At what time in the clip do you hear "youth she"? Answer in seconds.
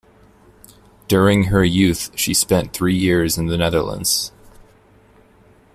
1.63-2.33